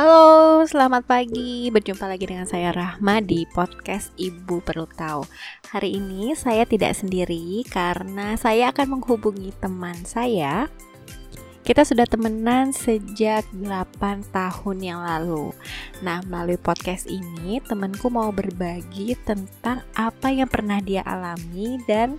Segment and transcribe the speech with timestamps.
[0.00, 1.68] Halo, selamat pagi.
[1.68, 5.28] Berjumpa lagi dengan saya Rahma di podcast Ibu Perlu Tahu.
[5.76, 10.72] Hari ini saya tidak sendiri karena saya akan menghubungi teman saya.
[11.68, 15.52] Kita sudah temenan sejak 8 tahun yang lalu.
[16.00, 22.16] Nah, melalui podcast ini temanku mau berbagi tentang apa yang pernah dia alami dan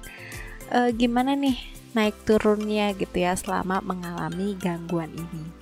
[0.69, 1.57] uh, gimana nih
[1.97, 5.60] naik turunnya gitu ya selama mengalami gangguan ini.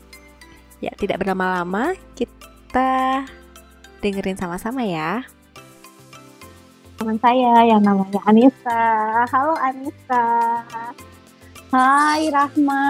[0.79, 3.27] Ya, tidak berlama-lama, kita
[3.99, 5.27] dengerin sama-sama ya.
[6.95, 8.87] Teman saya yang namanya Anissa.
[9.27, 10.23] Halo Anissa.
[11.67, 12.87] Hai Rahma.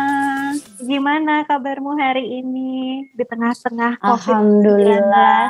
[0.86, 5.46] Gimana kabarmu hari ini di tengah-tengah COVID-19 Alhamdulillah.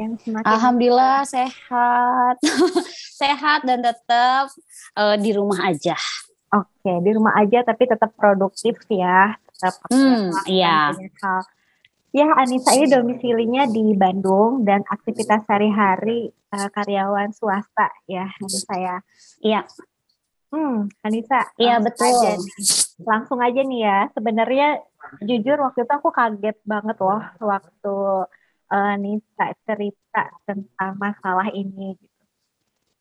[0.00, 2.40] yang semakin Alhamdulillah sehat.
[3.20, 4.48] sehat dan tetap
[4.96, 5.92] uh, di rumah aja.
[6.56, 9.36] Oke, di rumah aja tapi tetap produktif ya
[9.90, 10.94] hmm, iya.
[12.10, 18.96] Ya, Anissa ini domisilinya di Bandung dan aktivitas sehari-hari uh, karyawan swasta ya, Anissa ya.
[19.38, 19.60] Iya.
[20.50, 21.46] Hmm, Anissa.
[21.54, 22.10] Iya betul.
[22.10, 22.34] Aja
[23.06, 23.98] Langsung aja nih ya.
[24.10, 24.82] Sebenarnya
[25.22, 27.96] jujur waktu itu aku kaget banget loh waktu
[28.70, 31.94] uh, Nisa cerita tentang masalah ini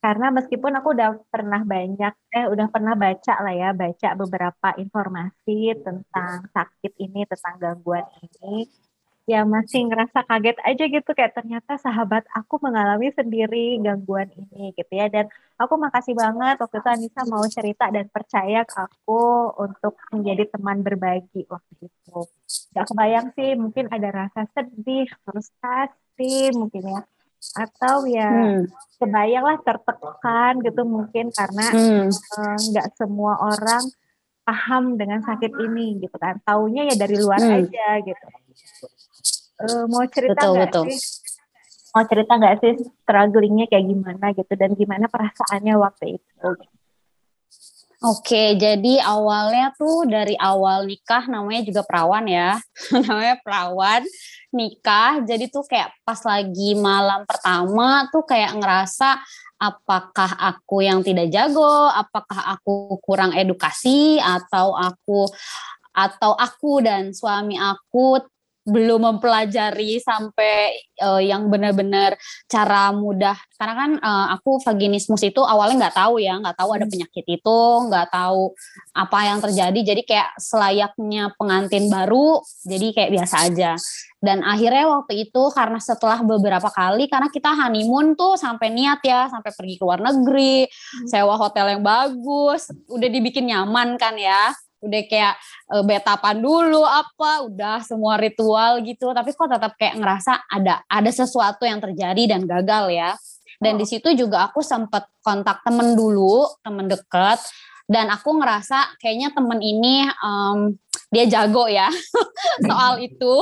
[0.03, 5.75] karena meskipun aku udah pernah banyak eh udah pernah baca lah ya baca beberapa informasi
[5.85, 8.67] tentang sakit ini tentang gangguan ini
[9.29, 14.89] ya masih ngerasa kaget aja gitu kayak ternyata sahabat aku mengalami sendiri gangguan ini gitu
[14.89, 15.05] ya.
[15.05, 15.25] Dan
[15.61, 20.81] aku makasih banget waktu itu Anissa mau cerita dan percaya ke aku untuk menjadi teman
[20.81, 22.17] berbagi waktu itu.
[22.73, 27.01] Gak kebayang sih mungkin ada rasa sedih frustasi mungkin ya
[27.39, 28.67] atau ya hmm.
[28.99, 32.07] kebayanglah tertekan gitu mungkin karena hmm.
[32.11, 32.93] Eh, nggak hmm.
[32.93, 33.83] uh, semua orang
[34.43, 37.57] paham dengan sakit ini gitu kan taunya ya dari luar hmm.
[37.63, 38.25] aja gitu
[39.65, 40.99] uh, mau cerita nggak sih
[41.89, 46.47] mau cerita nggak sih strugglingnya kayak gimana gitu dan gimana perasaannya waktu itu
[47.99, 52.55] Oke, jadi awalnya tuh dari awal nikah namanya juga perawan ya.
[52.95, 54.07] namanya perawan
[54.55, 55.19] nikah.
[55.27, 59.19] Jadi tuh kayak pas lagi malam pertama tuh kayak ngerasa
[59.59, 65.27] apakah aku yang tidak jago, apakah aku kurang edukasi atau aku
[65.91, 68.23] atau aku dan suami aku
[68.67, 75.87] belum mempelajari sampai uh, yang benar-benar cara mudah karena kan uh, aku vaginismus itu awalnya
[75.87, 76.93] nggak tahu ya nggak tahu ada hmm.
[76.93, 77.59] penyakit itu
[77.89, 78.53] nggak tahu
[78.93, 83.71] apa yang terjadi jadi kayak selayaknya pengantin baru jadi kayak biasa aja
[84.19, 89.31] dan akhirnya waktu itu karena setelah beberapa kali karena kita honeymoon tuh sampai niat ya
[89.31, 91.07] sampai pergi ke luar negeri hmm.
[91.07, 95.35] sewa hotel yang bagus udah dibikin nyaman kan ya udah kayak
[95.71, 99.11] uh, betapan dulu apa udah semua ritual gitu.
[99.11, 103.11] Tapi kok tetap kayak ngerasa ada ada sesuatu yang terjadi dan gagal ya.
[103.59, 103.79] Dan oh.
[103.83, 107.39] di situ juga aku sempat kontak temen dulu temen deket.
[107.89, 110.77] Dan aku ngerasa kayaknya temen ini um,
[111.09, 111.89] dia jago ya
[112.69, 113.35] soal itu.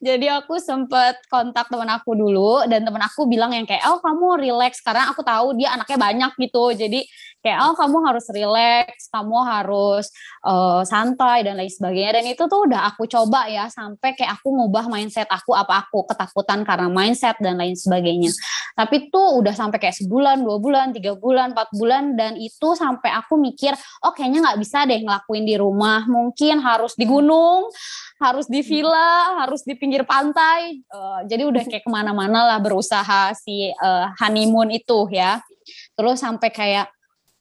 [0.00, 4.40] Jadi aku sempet kontak temen aku dulu dan temen aku bilang yang kayak oh kamu
[4.40, 6.72] relax karena aku tahu dia anaknya banyak gitu.
[6.72, 7.04] Jadi
[7.44, 10.08] kayak oh kamu harus relax, kamu harus
[10.48, 12.16] uh, santai dan lain sebagainya.
[12.16, 16.08] Dan itu tuh udah aku coba ya sampai kayak aku ngubah mindset aku apa aku
[16.08, 18.32] ketakutan karena mindset dan lain sebagainya.
[18.72, 23.12] Tapi tuh udah sampai kayak sebulan, dua bulan, tiga bulan, empat bulan dan itu sampai
[23.12, 26.08] aku mikir oh kayaknya nggak bisa deh ngelakuin di rumah.
[26.14, 27.66] Mungkin harus di gunung,
[28.22, 30.78] harus di villa, harus di pinggir pantai.
[30.86, 35.42] Uh, jadi udah kayak ke mana-mana lah berusaha si uh, honeymoon itu ya.
[35.98, 36.86] Terus sampai kayak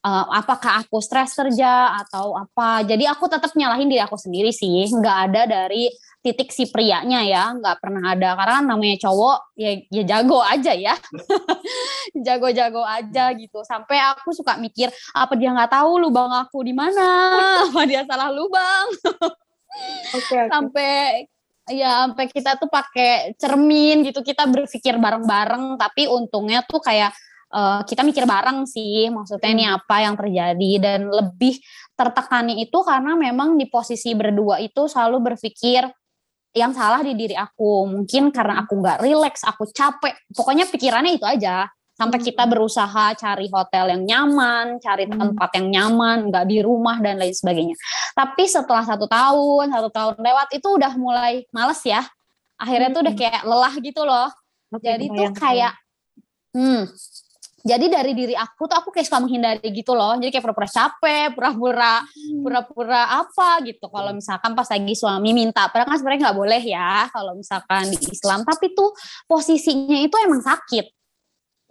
[0.03, 2.83] uh, apakah aku stres kerja atau apa.
[2.83, 5.87] Jadi aku tetap nyalahin diri aku sendiri sih, nggak ada dari
[6.23, 10.71] titik si prianya ya, nggak pernah ada karena kan namanya cowok ya ya jago aja
[10.71, 10.95] ya,
[12.25, 13.59] jago-jago aja gitu.
[13.67, 17.03] Sampai aku suka mikir apa dia nggak tahu lubang aku di mana,
[17.67, 18.87] apa dia salah lubang.
[20.15, 20.47] okay, okay.
[20.47, 21.27] Sampai
[21.71, 27.15] ya sampai kita tuh pakai cermin gitu kita berpikir bareng-bareng tapi untungnya tuh kayak
[27.53, 29.77] uh, kita mikir bareng sih maksudnya ini hmm.
[29.79, 31.61] apa yang terjadi dan lebih
[31.95, 35.87] tertekani itu karena memang di posisi berdua itu selalu berpikir
[36.53, 41.25] yang salah di diri aku mungkin karena aku nggak rileks aku capek pokoknya pikirannya itu
[41.25, 42.27] aja sampai hmm.
[42.33, 45.13] kita berusaha cari hotel yang nyaman, cari hmm.
[45.13, 47.77] tempat yang nyaman, nggak di rumah dan lain sebagainya.
[48.17, 52.01] Tapi setelah satu tahun, satu tahun lewat itu udah mulai males ya.
[52.57, 54.29] Akhirnya tuh udah kayak lelah gitu loh.
[54.81, 55.73] Jadi tuh kayak,
[56.57, 56.89] hmm,
[57.63, 60.19] jadi dari diri aku tuh aku kayak suka menghindari gitu loh.
[60.19, 62.03] Jadi kayak pura-pura capek pura-pura
[62.43, 63.87] pura-pura apa gitu.
[63.87, 67.97] Kalau misalkan pas lagi suami minta padahal kan sebenarnya nggak boleh ya kalau misalkan di
[68.11, 68.43] Islam.
[68.43, 68.91] Tapi tuh
[69.31, 70.85] posisinya itu emang sakit.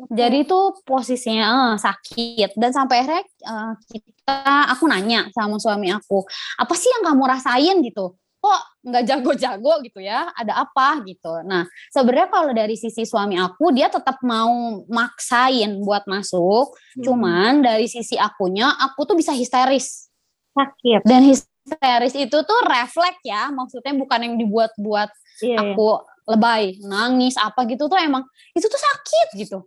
[0.09, 2.57] Jadi tuh posisinya uh, sakit.
[2.57, 6.25] Dan sampai akhirnya uh, kita aku nanya sama suami aku
[6.57, 8.17] apa sih yang kamu rasain gitu?
[8.41, 11.31] Kok nggak jago-jago gitu ya ada apa gitu.
[11.47, 11.65] Nah
[11.95, 16.75] sebenarnya kalau dari sisi suami aku dia tetap mau maksain buat masuk.
[16.93, 17.05] Hmm.
[17.09, 20.13] cuman dari sisi akunya aku tuh bisa histeris.
[20.53, 21.07] Sakit.
[21.09, 25.73] Dan histeris itu tuh refleks ya maksudnya bukan yang dibuat-buat iya, iya.
[25.73, 29.59] aku lebay nangis apa gitu tuh emang itu tuh sakit gitu.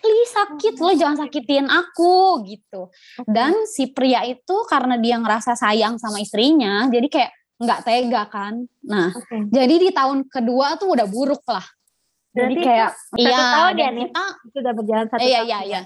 [0.00, 2.88] Please sakit lo jangan sakitin aku gitu.
[3.28, 8.64] Dan si pria itu karena dia ngerasa sayang sama istrinya jadi kayak nggak tega kan.
[8.88, 9.44] Nah, okay.
[9.52, 11.64] jadi di tahun kedua tuh udah buruk lah.
[12.30, 14.24] Jadi kayak iya tahun ya nih kita
[14.54, 15.50] sudah berjalan satu iya, tahun.
[15.50, 15.80] Iya iya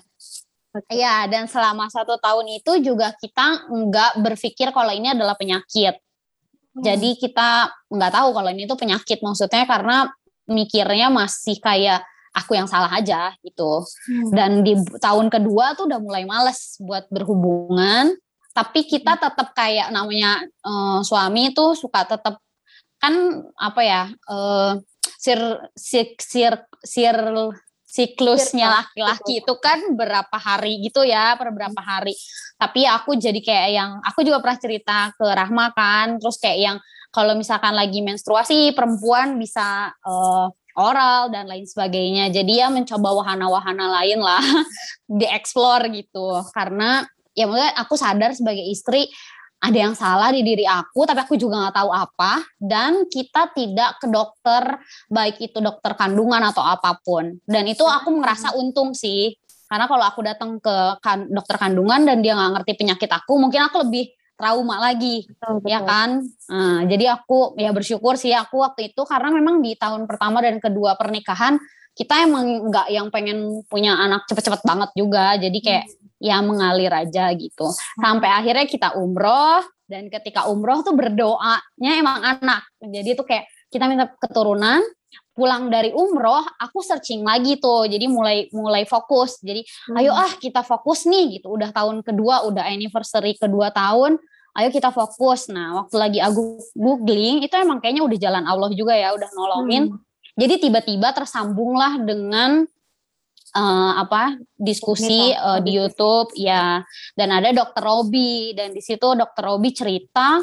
[0.75, 0.95] okay.
[0.99, 1.15] iya.
[1.31, 5.97] dan selama satu tahun itu juga kita nggak berpikir kalau ini adalah penyakit.
[6.75, 6.83] Hmm.
[6.83, 10.11] Jadi kita nggak tahu kalau ini tuh penyakit maksudnya karena
[10.51, 12.03] mikirnya masih kayak
[12.35, 13.87] aku yang salah aja gitu.
[14.11, 14.31] Hmm.
[14.35, 18.19] Dan di tahun kedua tuh udah mulai males buat berhubungan
[18.55, 19.23] tapi kita hmm.
[19.27, 22.39] tetap kayak namanya uh, suami itu suka tetap
[23.03, 23.15] kan
[23.59, 24.79] apa ya uh,
[25.19, 25.41] sir
[25.75, 27.19] sir sir, sir
[27.95, 31.91] siklusnya laki-laki itu kan berapa hari gitu ya per berapa hmm.
[31.91, 32.15] hari
[32.59, 36.77] tapi aku jadi kayak yang aku juga pernah cerita ke Rahma kan terus kayak yang
[37.15, 43.87] kalau misalkan lagi menstruasi perempuan bisa uh, oral dan lain sebagainya jadi ya mencoba wahana-wahana
[44.03, 44.43] lain lah
[45.23, 49.11] dieksplor gitu karena ya maksudnya aku sadar sebagai istri
[49.65, 53.97] ada yang salah di diri aku tapi aku juga nggak tahu apa dan kita tidak
[53.97, 54.77] ke dokter
[55.09, 57.41] baik itu dokter kandungan atau apa pun.
[57.49, 59.33] Dan itu aku merasa untung sih
[59.65, 63.65] karena kalau aku datang ke kan, dokter kandungan dan dia nggak ngerti penyakit aku mungkin
[63.65, 65.73] aku lebih trauma lagi betul, betul.
[65.73, 66.11] ya kan?
[66.53, 70.61] Nah, jadi aku ya bersyukur sih aku waktu itu karena memang di tahun pertama dan
[70.61, 71.57] kedua pernikahan
[71.97, 76.89] kita emang nggak yang pengen punya anak cepet-cepet banget juga jadi kayak hmm ya mengalir
[76.89, 77.69] aja gitu.
[78.01, 82.65] Sampai akhirnya kita umroh dan ketika umroh tuh berdoanya emang anak.
[82.81, 84.81] Jadi itu kayak kita minta keturunan,
[85.35, 89.99] pulang dari umroh aku searching lagi tuh jadi mulai mulai fokus jadi hmm.
[89.99, 94.23] ayo ah kita fokus nih gitu udah tahun kedua udah anniversary kedua tahun
[94.55, 98.95] ayo kita fokus nah waktu lagi aku googling itu emang kayaknya udah jalan Allah juga
[98.95, 99.99] ya udah nolongin hmm.
[100.39, 102.71] jadi tiba-tiba tersambunglah dengan
[103.55, 106.83] uh, apa diskusi uh, di YouTube ya
[107.15, 110.43] dan ada dokter Robi dan di situ dokter Robi cerita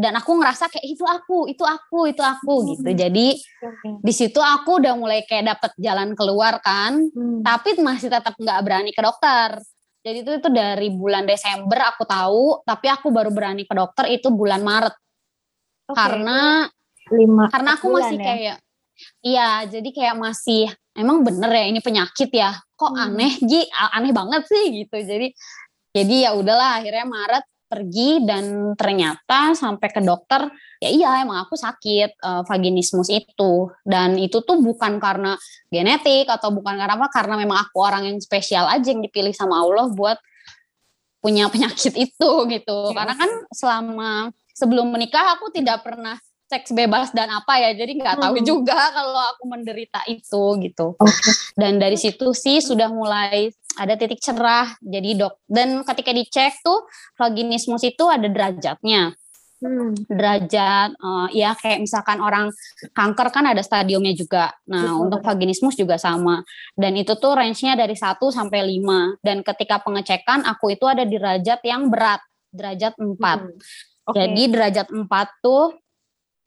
[0.00, 2.66] dan aku ngerasa kayak itu aku itu aku itu aku hmm.
[2.72, 3.92] gitu jadi okay.
[4.00, 7.42] di situ aku udah mulai kayak dapet jalan keluar kan hmm.
[7.42, 9.60] tapi masih tetap nggak berani ke dokter
[10.00, 14.32] jadi itu itu dari bulan Desember aku tahu tapi aku baru berani ke dokter itu
[14.32, 14.94] bulan Maret
[15.90, 15.96] okay.
[15.96, 16.70] karena
[17.10, 18.24] lima karena aku masih ya?
[18.24, 18.56] kayak
[19.20, 22.56] iya jadi kayak masih emang bener ya ini penyakit ya?
[22.76, 23.02] Kok hmm.
[23.06, 23.60] aneh Ji?
[23.70, 24.96] Aneh banget sih gitu.
[25.00, 25.32] Jadi
[25.90, 30.50] jadi ya udahlah akhirnya Maret pergi dan ternyata sampai ke dokter
[30.82, 33.70] ya iya emang aku sakit uh, vaginismus itu.
[33.86, 35.38] Dan itu tuh bukan karena
[35.70, 39.62] genetik atau bukan karena apa karena memang aku orang yang spesial aja yang dipilih sama
[39.62, 40.18] Allah buat
[41.20, 42.78] punya penyakit itu gitu.
[42.90, 42.96] Ya.
[42.96, 44.10] karena kan selama
[44.56, 46.16] sebelum menikah aku tidak pernah
[46.50, 48.46] seks bebas dan apa ya jadi nggak tahu hmm.
[48.46, 51.32] juga kalau aku menderita itu gitu okay.
[51.54, 56.90] dan dari situ sih sudah mulai ada titik cerah jadi dok dan ketika dicek tuh
[57.14, 59.14] vaginismus itu ada derajatnya
[59.62, 60.10] hmm.
[60.10, 62.50] derajat uh, ya kayak misalkan orang
[62.98, 65.02] kanker kan ada stadiumnya juga nah Betul.
[65.06, 66.42] untuk vaginismus juga sama
[66.74, 71.14] dan itu tuh range-nya dari 1 sampai 5 dan ketika pengecekan aku itu ada di
[71.14, 72.18] derajat yang berat
[72.50, 73.54] derajat 4 hmm.
[74.10, 74.26] Okay.
[74.26, 75.06] Jadi derajat 4
[75.38, 75.78] tuh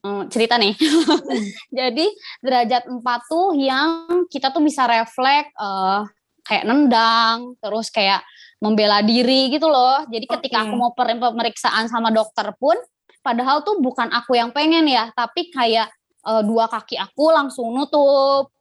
[0.03, 0.75] Hmm, cerita nih.
[0.75, 1.47] Hmm.
[1.79, 2.05] Jadi
[2.43, 2.99] derajat 4
[3.31, 3.89] tuh yang
[4.27, 6.03] kita tuh bisa refleks uh,
[6.43, 8.19] kayak nendang, terus kayak
[8.59, 10.03] membela diri gitu loh.
[10.11, 10.67] Jadi ketika okay.
[10.67, 12.75] aku mau pemeriksaan sama dokter pun,
[13.23, 15.87] padahal tuh bukan aku yang pengen ya, tapi kayak
[16.27, 18.51] uh, dua kaki aku langsung nutup.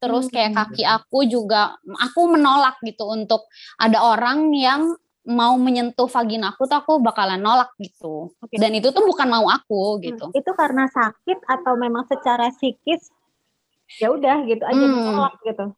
[0.00, 0.58] Terus kayak hmm.
[0.60, 6.78] kaki aku juga, aku menolak gitu untuk ada orang yang mau menyentuh vagina aku tuh
[6.78, 8.30] aku bakalan nolak gitu.
[8.46, 8.62] Okay.
[8.62, 10.30] Dan itu tuh bukan mau aku gitu.
[10.30, 13.10] Hmm, itu karena sakit atau memang secara psikis
[13.98, 14.94] ya udah gitu aja hmm.
[15.18, 15.74] nolak gitu.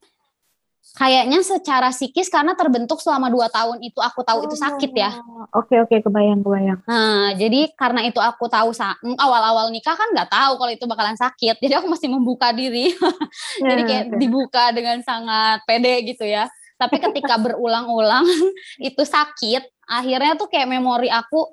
[0.97, 5.21] Kayaknya secara psikis karena terbentuk selama dua tahun itu aku tahu oh, itu sakit ya.
[5.53, 6.81] Oke okay, oke okay, kebayang kebayang.
[6.89, 11.17] Nah jadi karena itu aku tahu hmm, awal-awal nikah kan nggak tahu kalau itu bakalan
[11.17, 11.57] sakit.
[11.65, 12.93] Jadi aku masih membuka diri.
[13.69, 14.17] jadi kayak okay.
[14.17, 18.25] dibuka dengan sangat pede gitu ya Tapi ketika berulang-ulang
[18.89, 21.51] itu sakit, akhirnya tuh kayak memori aku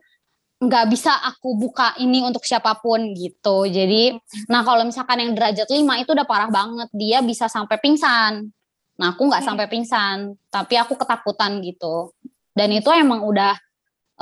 [0.55, 3.67] nggak bisa aku buka ini untuk siapa pun gitu.
[3.67, 4.15] Jadi,
[4.48, 8.55] nah kalau misalkan yang derajat 5 itu udah parah banget, dia bisa sampai pingsan.
[8.96, 12.15] Nah, aku nggak sampai pingsan, tapi aku ketakutan gitu.
[12.55, 13.60] Dan itu emang udah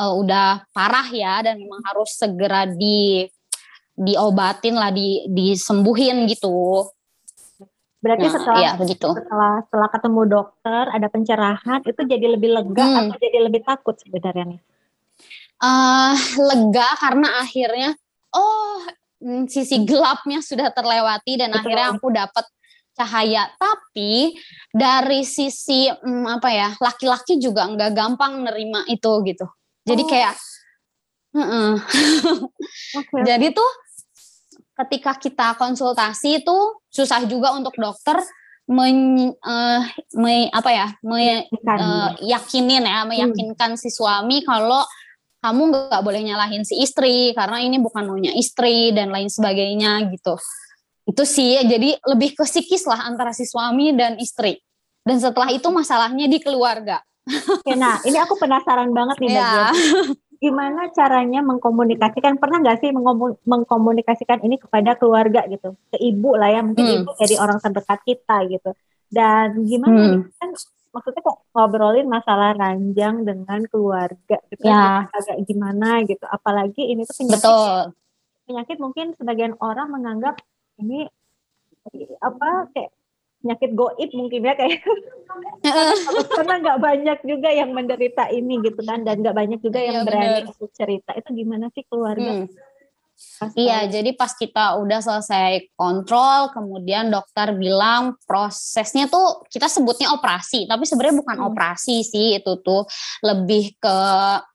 [0.02, 3.30] uh, udah parah ya dan memang harus segera di
[3.94, 6.90] diobatin lah, di disembuhin gitu.
[8.04, 9.08] Berarti Nah, setelah iya begitu.
[9.10, 13.00] setelah setelah ketemu dokter ada pencerahan itu jadi lebih lega Hmm.
[13.08, 14.62] atau jadi lebih takut sebenarnya nih?
[15.56, 17.90] eh lega karena akhirnya
[18.30, 18.84] oh
[19.18, 21.60] mm, sisi gelapnya sudah terlewati dan Betul.
[21.64, 22.46] akhirnya aku dapat
[22.92, 24.36] cahaya tapi
[24.68, 29.48] dari sisi mm, apa ya laki-laki juga nggak gampang nerima itu gitu
[29.82, 30.10] jadi Oh.
[30.10, 30.34] kayak
[31.32, 31.72] "Heeh."
[33.00, 33.18] Oke.
[33.24, 33.70] jadi tuh
[34.74, 36.58] ketika kita konsultasi itu
[36.90, 38.18] susah juga untuk dokter
[38.66, 39.82] men, eh,
[40.18, 41.78] me- apa ya me- Kan.
[41.80, 44.82] eh, yakinin ya meyakinkan si suami kalau
[45.44, 50.40] kamu nggak boleh nyalahin si istri karena ini bukan maunya istri dan lain sebagainya gitu.
[51.04, 54.56] Itu sih jadi lebih ke psikis lah antara si suami dan istri.
[55.04, 57.04] Dan setelah itu masalahnya di keluarga.
[57.28, 62.92] Oke, nah ini aku penasaran banget nih ya bagian gimana caranya mengkomunikasikan pernah nggak sih
[63.48, 66.96] mengkomunikasikan ini kepada keluarga gitu ke ibu lah ya mungkin Hmm.
[67.00, 68.76] ibu jadi orang terdekat kita gitu
[69.08, 70.22] dan gimana Hmm.
[70.36, 70.50] kan
[70.92, 75.08] maksudnya kok ngobrolin masalah ranjang dengan keluarga gitu Ya.
[75.10, 77.80] agak gimana gitu apalagi ini tuh penyakit betul
[78.44, 80.36] penyakit mungkin sebagian orang menganggap
[80.76, 81.08] ini
[82.20, 82.92] apa kayak
[83.44, 84.80] penyakit goib mungkin ya kayak
[86.40, 90.08] karena nggak banyak juga yang menderita ini gitu kan dan nggak banyak juga yang Iya,
[90.08, 91.12] berani untuk cerita.
[91.14, 92.48] Itu gimana sih keluarga?
[92.48, 92.48] Hmm.
[93.14, 100.12] pas Iya, jadi pas kita udah selesai kontrol, kemudian dokter bilang prosesnya tuh kita sebutnya
[100.18, 101.48] operasi, tapi sebenarnya bukan Hmm.
[101.54, 102.84] operasi sih itu tuh.
[103.22, 103.98] Lebih ke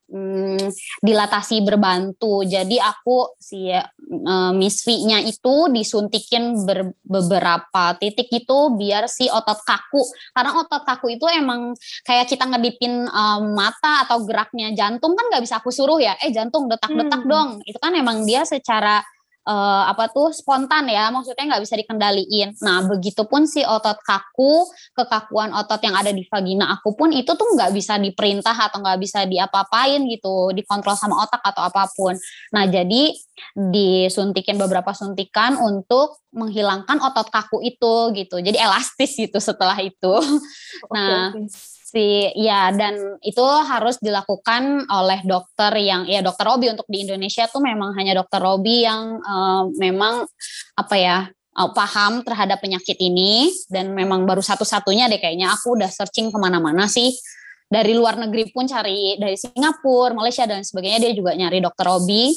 [0.08, 0.72] mm,
[1.04, 2.42] dilatasi berbantu.
[2.44, 9.60] Jadi aku si eh, Miss V-nya itu disuntikin ber- beberapa titik itu biar si otot
[9.62, 10.02] kaku.
[10.32, 15.44] Karena otot kaku itu emang kayak kita ngedipin eh, mata atau geraknya jantung kan nggak
[15.44, 16.16] bisa aku suruh ya.
[16.24, 17.30] Eh jantung detak-detak Hmm.
[17.30, 17.48] dong.
[17.64, 19.00] Itu kan emang dia secara
[19.48, 21.08] eh, apa tuh spontan ya.
[21.08, 22.60] Maksudnya nggak bisa dikendaliin.
[22.60, 27.48] Nah begitupun si otot kaku, kekakuan otot yang ada di vagina aku pun itu tuh
[27.56, 32.12] nggak bisa diperintah atau nggak bisa diapa-apain gitu, dikontrol sama otak atau apa pun.
[32.52, 33.16] Nah jadi
[33.56, 38.36] disuntikin beberapa suntikan untuk menghilangkan otot kaku itu gitu.
[38.38, 40.14] Jadi elastis gitu setelah itu.
[40.84, 41.32] Oke, nah.
[41.88, 46.68] Si ya dan itu harus dilakukan oleh dokter yang ya dokter Robi.
[46.68, 50.28] Untuk di Indonesia tuh memang hanya dokter Robi yang eh, memang
[50.76, 53.48] apa ya eh, paham terhadap penyakit ini.
[53.72, 55.56] Dan memang baru satu-satunya deh kayaknya.
[55.56, 57.16] Aku udah searching ke mana-mana sih.
[57.68, 62.32] Dari luar negeri pun cari dari Singapura, Malaysia dan sebagainya dia juga nyari dokter Robi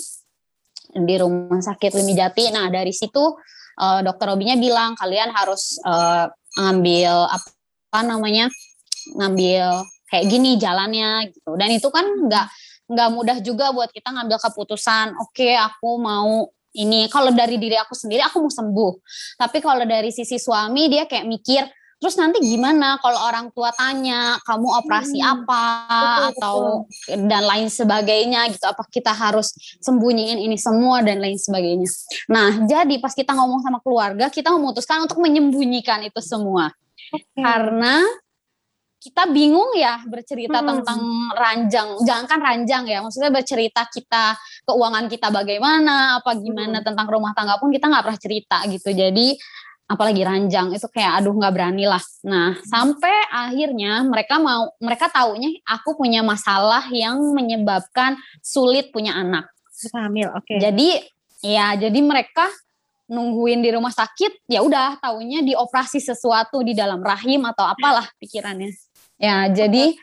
[0.91, 2.55] di rumah sakit Limi Jati.
[2.55, 3.35] Nah dari situ
[3.83, 8.51] eh, dokter Robinya bilang kalian harus eh, ngambil apa namanya
[9.15, 11.55] ngambil kayak gini jalannya gitu.
[11.55, 12.45] Dan itu kan nggak
[12.91, 17.07] nggak mudah juga buat kita ngambil keputusan oke aku mau ini.
[17.07, 18.93] Kalau dari diri aku sendiri aku mau sembuh.
[19.39, 21.63] Tapi kalau dari sisi suami dia kayak mikir
[22.01, 26.57] terus nanti gimana kalau orang tua tanya kamu operasi Hmm, apa betul, atau
[27.29, 28.65] dan lain sebagainya gitu.
[28.65, 31.85] Apa kita harus sembunyiin ini semua dan lain sebagainya.
[32.27, 36.73] Nah jadi pas kita ngomong sama keluarga kita memutuskan untuk menyembunyikan itu semua.
[37.11, 37.27] Oke.
[37.35, 37.99] karena
[39.01, 40.77] kita bingung ya bercerita Hmm.
[40.77, 41.01] tentang
[41.33, 46.85] ranjang, jangankan ranjang ya, maksudnya bercerita kita keuangan kita bagaimana, apa gimana Hmm.
[46.85, 48.93] tentang rumah tangga pun kita nggak pernah cerita gitu.
[48.93, 49.33] Jadi
[49.89, 51.99] apalagi ranjang itu kayak aduh nggak berani lah.
[52.29, 59.49] Nah sampai akhirnya mereka mau, mereka taunya aku punya masalah yang menyebabkan sulit punya anak.
[59.97, 60.93] hamil oke Jadi
[61.41, 62.45] ya jadi mereka
[63.11, 68.71] nungguin di rumah sakit ya udah taunya dioperasi sesuatu di dalam rahim atau apalah pikirannya.
[69.21, 69.93] Ya jadi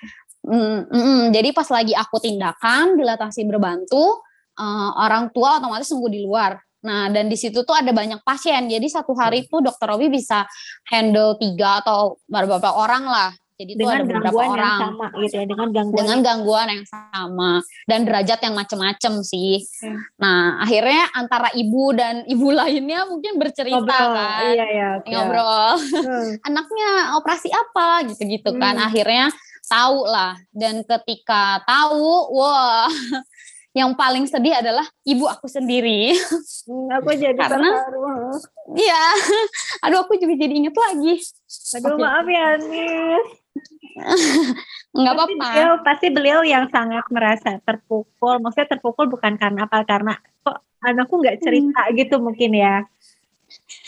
[0.47, 4.23] mm, mm, mm, jadi pas lagi aku tindakan dilatasi berbantu
[4.55, 6.55] eh, orang tua otomatis nunggu di luar.
[6.87, 8.71] Nah dan di situ tuh ada banyak pasien.
[8.71, 10.47] Jadi satu hari tuh dokter Robi bisa
[10.87, 13.31] handle tiga atau beberapa orang lah.
[13.59, 16.67] Jadi itu dengan ada beberapa gangguan yang orang sama gitu ya dengan gangguan dengan gangguan
[16.71, 17.51] yang sama
[17.91, 19.55] dan derajat yang macem-macem sih.
[19.83, 19.99] Hmm.
[20.15, 25.11] Nah akhirnya antara ibu dan ibu lainnya mungkin bercerita ngobrol kan, iya ya oke.
[25.11, 26.31] ngobrol Hmm.
[26.47, 28.79] anaknya operasi apa gitu-gitu kan.
[28.79, 28.87] Hmm.
[28.87, 29.35] Akhirnya
[29.67, 32.87] tahu lah dan ketika tahu, wah
[33.79, 36.17] yang paling sedih adalah ibu aku sendiri.
[36.67, 37.75] Hmm, aku jadi Karena-.
[38.75, 39.05] Iya,
[39.87, 41.15] aduh aku juga jadi inget lagi.
[41.79, 42.03] Aduh Oke.
[42.03, 43.27] maaf ya Nis.
[44.99, 45.45] Nggak Pasti apa-apa.
[45.45, 48.39] beliau, pasti beliau yang sangat merasa terpukul.
[48.41, 49.85] Maksudnya terpukul bukan karena apa?
[49.85, 52.77] Karena kok anakku nggak cerita gitu mungkin ya.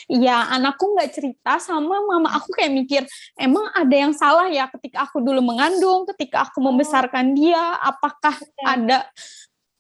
[0.09, 3.03] Ya anakku nggak cerita sama mama aku kayak mikir
[3.37, 9.05] emang ada yang salah ya ketika aku dulu mengandung, ketika aku membesarkan dia, apakah ada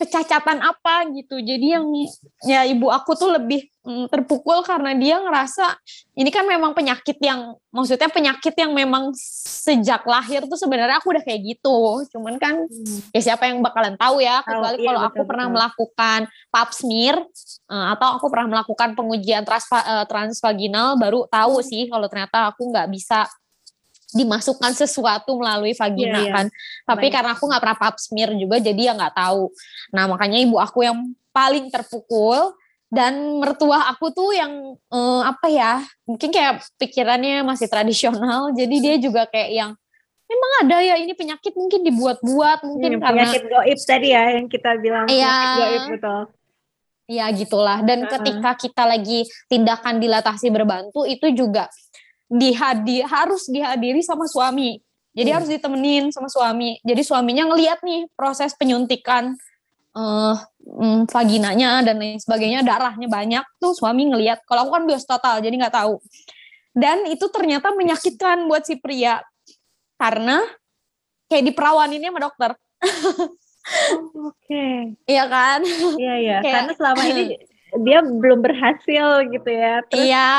[0.00, 1.36] kecacatan apa gitu.
[1.44, 1.84] Jadi yang
[2.48, 5.76] ya ibu aku tuh lebih mm, terpukul karena dia ngerasa
[6.16, 9.12] ini kan memang penyakit yang maksudnya penyakit yang memang
[9.60, 12.00] sejak lahir tuh sebenarnya aku udah kayak gitu.
[12.16, 12.64] Cuman kan
[13.12, 17.16] ya siapa yang bakalan tahu ya kecuali iya, kalau aku betul, pernah melakukan pap smear
[17.68, 22.72] eh, atau aku pernah melakukan pengujian transva- eh, transvaginal baru tahu sih kalau ternyata aku
[22.72, 23.28] nggak bisa
[24.12, 26.32] dimasukkan sesuatu melalui vagina Iya, iya.
[26.34, 26.46] kan
[26.84, 27.14] tapi Baik.
[27.14, 29.50] karena aku nggak pernah pap smear juga jadi ya nggak tahu
[29.90, 30.98] nah makanya ibu aku yang
[31.30, 32.54] paling terpukul
[32.90, 38.94] dan mertua aku tuh yang eh, apa ya mungkin kayak pikirannya masih tradisional jadi dia
[38.98, 39.70] juga kayak yang
[40.26, 44.46] memang ada ya ini penyakit mungkin dibuat-buat mungkin Hmm, karena penyakit goib tadi ya yang
[44.46, 46.22] kita bilang penyakit goib betul.
[47.10, 47.82] Ya gitulah.
[47.82, 48.14] Dan Heeh.
[48.14, 51.66] ketika kita lagi tindakan dilatasi berbantu itu juga
[52.30, 54.78] dihadi harus dihadiri sama suami.
[55.10, 55.36] Jadi Hmm.
[55.42, 56.78] harus ditemenin sama suami.
[56.80, 59.34] Jadi suaminya ngeliat nih proses penyuntikan
[59.90, 64.46] eh mm, vaginanya dan lain sebagainya, darahnya banyak tuh suami ngeliat.
[64.46, 65.98] Kalau aku kan bios total, jadi nggak tahu.
[66.70, 69.18] Dan itu ternyata menyakitkan buat si pria
[69.98, 70.38] karena
[71.26, 72.50] kayak diperawaninnya sama dokter,
[73.92, 74.96] Oh, Oke.
[75.06, 75.62] iya kan?
[75.94, 76.36] Iya iya.
[76.40, 77.24] Kayak- Karena selama ini
[77.78, 79.84] dia belum berhasil gitu ya.
[79.86, 80.30] Terus Iya,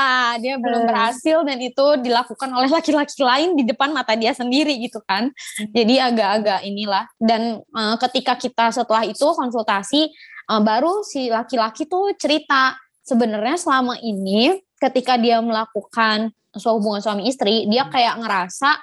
[0.44, 0.88] dia belum Eh.
[0.88, 5.32] berhasil dan itu dilakukan oleh laki-laki lain di depan mata dia sendiri gitu kan.
[5.72, 7.08] Jadi agak-agak inilah.
[7.16, 10.12] Dan eh, ketika kita setelah itu konsultasi,
[10.48, 17.30] eh, baru si laki-laki tuh cerita sebenarnya selama ini ketika dia melakukan suatu hubungan suami
[17.32, 18.76] istri, dia kayak ngerasa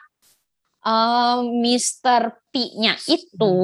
[0.79, 2.33] eh, Mr.
[2.49, 3.57] P-nya itu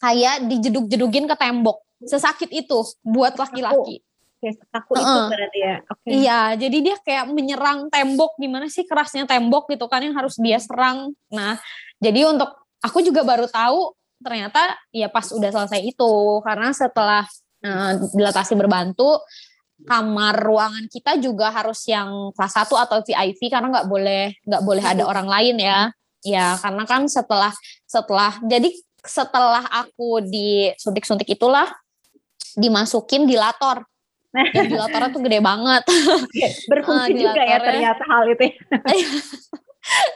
[0.00, 1.83] kayak dijeduk-jedugin ke tembok.
[2.04, 4.04] Sesakit itu buat laki-laki.
[4.44, 5.76] Sekaku itu berarti ya.
[5.88, 6.08] Oke.
[6.08, 10.60] Iya, jadi dia kayak menyerang tembok gimana sih kerasnya tembok gitu kan yang harus dia
[10.60, 11.16] serang.
[11.32, 11.56] Nah,
[11.96, 12.52] jadi untuk
[12.84, 16.12] aku juga baru tahu ternyata ya pas udah selesai itu
[16.44, 17.24] karena setelah
[17.64, 19.20] eh, dilatasi berbantu
[19.84, 24.84] kamar ruangan kita juga harus yang kelas 1 atau VIP karena nggak boleh nggak boleh
[24.84, 25.78] ada orang lain ya.
[26.24, 27.52] Ya, karena kan setelah
[27.84, 28.72] setelah jadi
[29.04, 31.68] setelah aku disuntik-suntik itulah
[32.54, 33.84] dimasukin dilator.
[34.56, 35.82] Yang dilatornya tuh gede banget.
[35.86, 38.44] Oke, Berfungsi Ah, juga ya ternyata hal itu.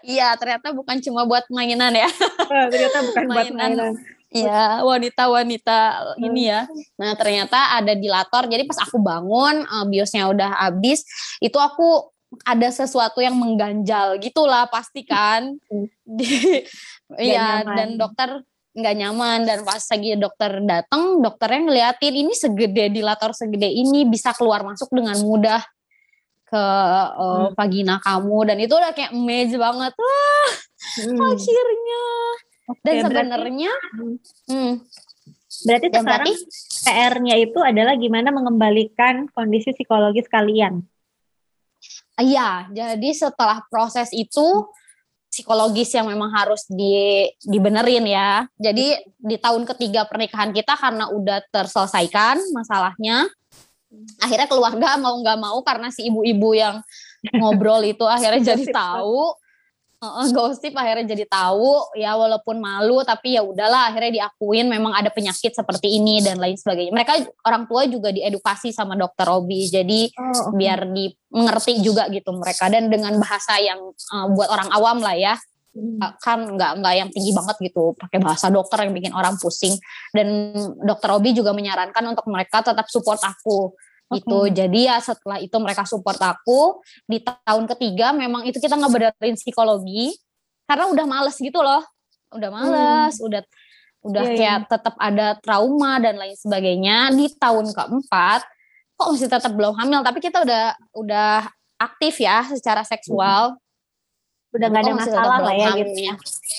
[0.00, 2.08] Iya, ternyata bukan cuma buat mainan ya.
[2.48, 3.76] Oh, ternyata bukan buat Mainan.
[3.76, 3.92] mainan.
[4.28, 5.78] Iya, wanita-wanita
[6.20, 6.64] ini ya.
[6.96, 8.48] Nah, ternyata ada dilator.
[8.48, 11.04] Jadi pas aku bangun, eh, biosnya udah habis,
[11.40, 12.08] itu aku
[12.44, 15.56] ada sesuatu yang mengganjal gitulah pasti kan.
[16.00, 16.64] Di-
[17.16, 18.44] Iya, dan dokter
[18.78, 24.30] nggak nyaman dan pas lagi dokter datang, dokternya ngeliatin ini segede dilator segede ini bisa
[24.32, 25.58] keluar masuk dengan mudah
[26.44, 27.52] ke eh, Hmm.
[27.52, 30.50] vagina kamu dan itu udah kayak amazed banget wah
[30.96, 31.20] Hmm.
[31.28, 32.04] akhirnya
[32.64, 34.16] dan berarti- sebenarnya Hmm.
[34.48, 34.72] hmm,
[35.58, 40.86] Berarti dan sekarang berarti PR-nya itu adalah gimana mengembalikan kondisi psikologis kalian.
[42.18, 44.66] iya jadi setelah proses itu
[45.28, 48.48] psikologis yang memang harus di dibenerin ya.
[48.56, 53.28] Jadi di tahun ketiga pernikahan kita karena udah terselesaikan masalahnya
[54.20, 56.84] akhirnya keluarga mau nggak mau karena si ibu-ibu yang
[57.40, 59.32] ngobrol itu akhirnya jadi tahu
[59.98, 65.10] Heeh, gosip akhirnya jadi tahu ya walaupun malu tapi ya udahlah akhirnya diakuin memang ada
[65.10, 66.94] penyakit seperti ini dan lain sebagainya.
[66.94, 72.30] Mereka orang tua juga diedukasi sama dokter Obi jadi Oh, biar di mengerti juga gitu
[72.30, 72.70] mereka.
[72.70, 75.34] Dan dengan bahasa yang uh, buat orang awam lah ya
[76.22, 79.74] kan nggak nggak yang tinggi banget gitu pakai bahasa dokter yang bikin orang pusing.
[80.14, 83.74] Dan dokter Obi juga menyarankan untuk mereka tetap support aku
[84.10, 89.36] gitu jadi ya setelah itu mereka support aku di tahun ketiga memang itu kita ngebenerin
[89.36, 90.16] psikologi
[90.64, 91.84] karena udah males gitu loh
[92.32, 93.44] udah males udah
[93.98, 98.40] udah Iya, kayak tetap ada trauma dan lain sebagainya di tahun keempat
[98.94, 100.64] kok masih tetap belum hamil tapi kita udah
[100.96, 101.44] udah
[101.76, 103.58] aktif ya secara seksual
[104.48, 106.08] Udah nggak ada masalah lah ya gitu.
[106.08, 106.14] ya.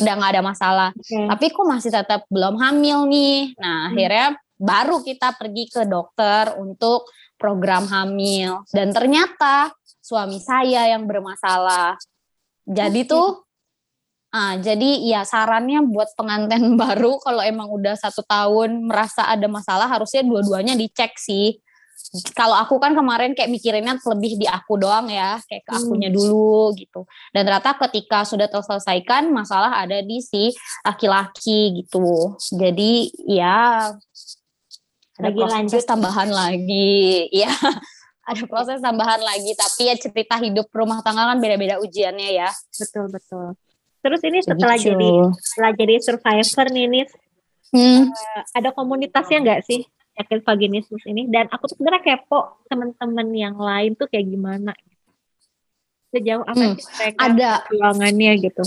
[0.05, 0.89] Udah nggak ada masalah.
[1.01, 3.57] Tapi kok masih tetap belum hamil nih.
[3.57, 3.97] Nah, Hmm.
[3.97, 4.27] akhirnya
[4.61, 7.09] baru kita pergi ke dokter untuk
[7.39, 8.67] program hamil.
[8.69, 9.71] Dan ternyata
[10.03, 11.95] suami saya yang bermasalah.
[12.67, 13.47] Jadi tuh,
[14.35, 19.87] ah, jadi ya sarannya buat pengantin baru kalau emang udah satu tahun merasa ada masalah
[19.87, 21.57] harusnya dua-duanya dicek sih.
[22.33, 26.71] kalau aku kan kemarin kayak mikirinnya lebih di aku doang ya, kayak ke akunya dulu
[26.73, 27.03] gitu.
[27.35, 30.49] Dan ternyata ketika sudah terselesaikan masalah ada di si
[30.87, 32.39] laki-laki gitu.
[32.55, 33.93] Jadi ya
[35.19, 35.83] ada Lagi proses lanjut.
[35.83, 37.51] tambahan lagi, ya
[38.23, 39.51] ada proses tambahan lagi.
[39.51, 42.49] Tapi ya cerita hidup rumah tangga kan beda-beda ujiannya ya.
[42.79, 43.53] Betul betul.
[43.99, 44.95] Terus ini setelah Begitu.
[44.95, 45.09] jadi
[45.43, 47.05] setelah jadi survivor nih
[47.69, 48.09] Hmm.
[48.09, 51.29] eh, ada komunitasnya nggak sih penyakit vaginismus ini?
[51.29, 54.73] Dan aku tuh sebenarnya kepo teman-teman yang lain tuh kayak gimana?
[56.09, 57.51] Sejauh apa Hmm, sih mereka ada.
[57.69, 58.63] perjuangannya gitu?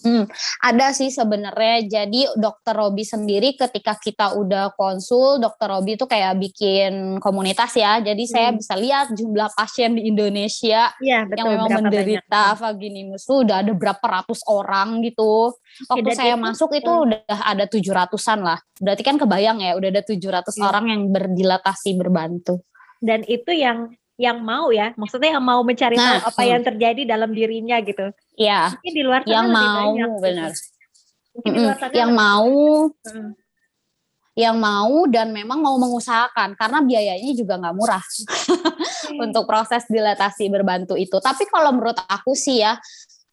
[0.00, 0.24] Hmm,
[0.60, 1.84] ada sih sebenarnya.
[1.86, 8.00] Jadi dokter Robi sendiri ketika kita udah konsul, dokter Robi itu kayak bikin komunitas ya.
[8.00, 8.58] Jadi saya Hmm.
[8.58, 11.36] bisa lihat jumlah pasien di Indonesia Iya betul.
[11.36, 12.60] yang memang menderita banyak?
[12.60, 15.52] vaginismus tuh udah ada berapa ratus orang gitu.
[15.86, 17.04] Waktu dan saya itu- masuk itu Hmm.
[17.08, 18.58] udah ada 700-an lah.
[18.76, 20.64] Berarti kan kebayang ya, udah ada 700 Iya.
[20.66, 22.64] orang yang berdilatasi berbantu.
[23.00, 23.88] Dan itu yang
[24.20, 26.50] yang mau ya, maksudnya yang mau mencari Nah, tahu apa hmm.
[26.52, 28.12] yang terjadi dalam dirinya gitu.
[28.36, 29.96] Iya, Mungkin di luar sana yang lebih mau banyak.
[30.06, 30.20] gitu.
[30.20, 30.50] benar.
[31.30, 31.64] Mungkin di Mm-mm.
[31.64, 32.52] luar sana Yang lebih- mau
[33.00, 33.30] Mm.
[34.32, 38.00] yang mau dan memang mau mengusahakan karena biayanya juga nggak murah
[39.24, 41.16] untuk proses dilatasi berbantu itu.
[41.18, 42.78] Tapi kalau menurut aku sih ya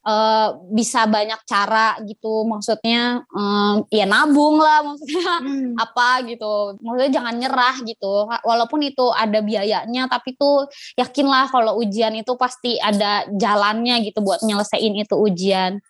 [0.07, 2.47] eh, bisa banyak cara gitu.
[2.47, 5.75] Maksudnya em, ya nabung lah maksudnya Hmm.
[5.85, 6.79] apa gitu.
[6.79, 8.13] Maksudnya jangan nyerah gitu.
[8.47, 10.65] Walaupun itu ada biayanya tapi tuh
[10.95, 15.83] yakinlah kalau ujian itu pasti ada jalannya gitu buat nyelesain itu ujian.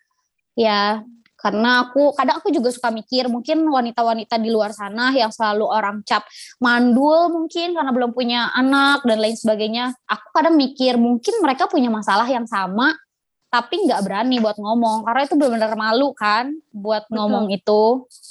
[0.58, 1.06] Ya
[1.38, 6.02] karena aku kadang aku juga suka mikir mungkin wanita-wanita di luar sana yang selalu orang
[6.02, 6.26] cap
[6.58, 11.94] mandul mungkin karena belum punya anak dan lain sebagainya aku kadang mikir mungkin mereka punya
[11.94, 12.90] masalah yang sama
[13.48, 17.16] tapi nggak berani buat ngomong karena itu benar-benar malu kan buat Betul.
[17.16, 17.84] ngomong itu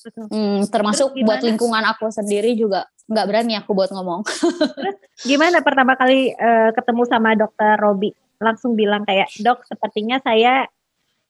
[0.05, 0.25] Betul.
[0.29, 4.21] Hmm, termasuk Terus buat lingkungan aku sendiri juga nggak berani aku buat ngomong
[5.29, 8.13] Gimana pertama kali eh, ketemu sama dokter Robi?
[8.37, 10.69] Langsung bilang kayak, dok sepertinya saya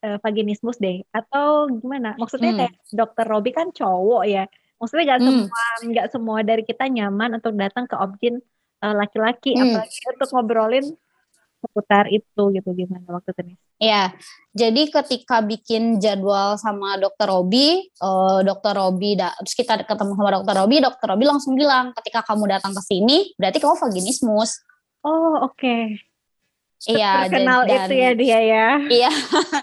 [0.03, 1.07] eh, vaginismus deh.
[1.15, 2.19] Atau gimana?
[2.19, 2.59] Maksudnya Hmm.
[2.67, 4.45] kayak dokter Robi kan cowok ya.
[4.77, 5.29] Maksudnya nggak Hmm.
[5.47, 8.43] semua nggak semua dari kita nyaman untuk datang ke objin
[8.77, 9.73] eh, laki-laki, Hmm.
[9.79, 10.87] apalagi untuk ngobrolin
[11.67, 13.57] seputar itu gitu gimana waktu itu nih?
[13.77, 14.15] Ya,
[14.55, 20.31] jadi ketika bikin jadwal sama dokter Robi, eh, dokter Robi, da- terus kita ketemu sama
[20.33, 24.63] dokter Robi, dokter Robi langsung bilang, ketika kamu datang ke sini, berarti kamu vaginismus.
[25.03, 25.99] Oh oke.
[26.87, 28.69] Iya, Terkenal dan- itu ya dia ya.
[28.87, 29.11] Iya,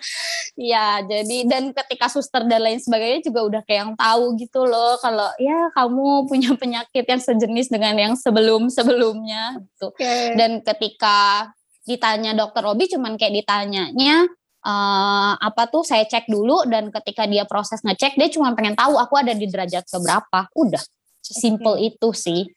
[0.59, 0.85] iya.
[1.05, 5.29] Jadi dan ketika suster dan lain sebagainya juga udah kayak yang tahu gitu loh, kalau
[5.39, 9.93] ya kamu punya penyakit yang sejenis dengan yang sebelum sebelumnya gitu.
[9.93, 10.35] Oke.
[10.35, 11.47] Dan ketika
[11.83, 14.27] ditanya dokter Robi, cuman kayak ditanyanya
[14.63, 18.95] eh, apa tuh saya cek dulu dan ketika dia proses ngecek dia cuma pengen tahu
[18.95, 20.47] aku ada di derajat keberapa.
[20.55, 20.81] Udah,
[21.21, 22.47] simple itu sih.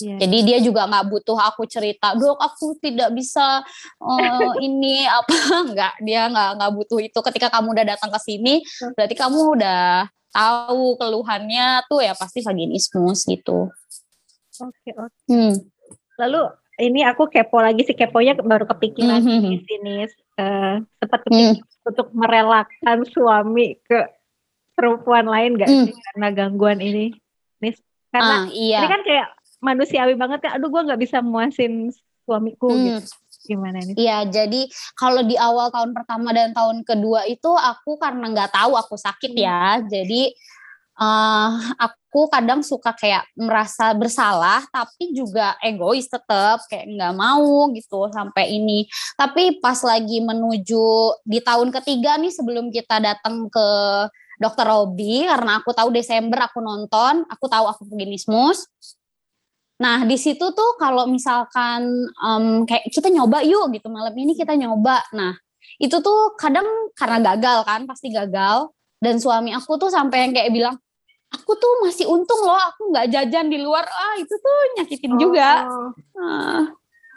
[0.00, 0.16] Iya.
[0.26, 3.60] Jadi dia juga nggak butuh aku cerita, dok aku tidak bisa
[4.00, 5.36] eh, ini apa
[5.74, 7.18] nggak dia nggak nggak butuh itu.
[7.20, 8.64] Ketika kamu udah datang ke sini,
[8.96, 13.68] berarti kamu udah tahu keluhannya tuh ya pasti vaginismus gitu.
[14.60, 15.20] Oke oke.
[15.28, 15.54] Hmm.
[16.20, 16.42] Lalu
[16.80, 19.40] ini aku kepo lagi sih keponya baru kepikiran Mhm.
[19.44, 19.94] di sini
[20.34, 21.54] eh, sempat Hmm.
[21.54, 24.08] kepikiran untuk merelakan suami ke
[24.72, 25.84] perempuan lain gak Hmm.
[25.84, 27.12] sih karena gangguan ini?
[27.60, 27.76] Nis,
[28.08, 28.80] karena Ah iya.
[28.80, 29.28] ini kan kayak
[29.60, 30.56] manusiawi banget kan.
[30.56, 31.92] Aduh gue nggak bisa muasin
[32.24, 32.84] suamiku Hmm.
[32.96, 33.04] gitu.
[33.40, 33.96] Gimana nih?
[33.96, 38.76] Iya, jadi kalau di awal tahun pertama dan tahun kedua itu aku karena nggak tahu
[38.76, 40.32] aku sakit ya, jadi
[41.00, 48.12] eh aku kadang suka kayak merasa bersalah, tapi juga egois tetap kayak nggak mau gitu
[48.12, 48.84] sampai ini.
[49.16, 50.86] Tapi pas lagi menuju
[51.24, 53.66] di tahun ketiga nih sebelum kita datang ke
[54.40, 58.68] dokter Robi, karena aku tahu Desember aku nonton, aku tahu aku vaginismus.
[59.80, 64.52] Nah, di situ tuh kalau misalkan em, kayak kita nyoba yuk gitu malam ini kita
[64.52, 65.00] nyoba.
[65.16, 65.32] Nah,
[65.80, 68.68] itu tuh kadang karena gagal kan, pasti gagal.
[69.00, 70.76] Dan suami aku tuh sampai yang kayak bilang,
[71.30, 73.86] aku tuh masih untung loh, aku nggak jajan di luar.
[73.86, 75.64] Ah, itu tuh nyakitin juga.
[75.66, 75.90] Oh,
[76.20, 76.62] Ah,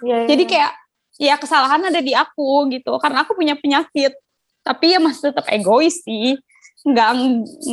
[0.05, 0.27] iya, iya.
[0.29, 0.71] jadi kayak
[1.19, 4.13] ya kesalahan ada di aku gitu, karena aku punya penyakit.
[4.63, 6.39] Tapi ya masih tetap egois sih,
[6.87, 7.09] nggak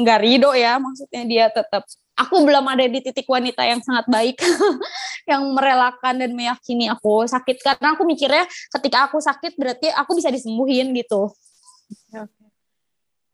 [0.03, 1.87] nggak ridho ya, maksudnya dia tetap.
[2.21, 4.37] Aku belum ada di titik wanita yang sangat baik,
[5.31, 7.57] yang merelakan dan meyakini aku sakit.
[7.65, 8.45] Karena aku mikirnya
[8.77, 11.33] ketika aku sakit berarti aku bisa disembuhin gitu.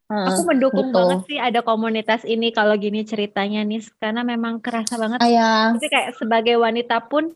[0.07, 0.97] Aku mendukung gitu.
[0.97, 5.75] banget sih ada komunitas ini kalau gini ceritanya nih karena memang kerasa banget Ayah.
[5.75, 7.35] Tapi kayak sebagai wanita pun,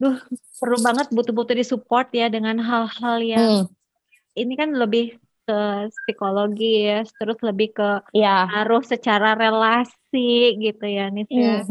[0.00, 0.16] duh
[0.56, 3.64] perlu banget butuh-butuh disupport ya dengan hal-hal yang Hmm,
[4.38, 5.60] ini kan lebih ke
[6.04, 8.44] psikologi ya, terus lebih ke ya.
[8.48, 11.64] ngaruh secara relasi gitu ya, Nis ya.